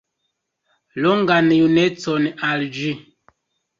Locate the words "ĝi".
2.79-2.99